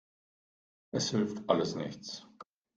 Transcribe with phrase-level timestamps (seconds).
[0.95, 2.25] Es hilft alles nichts.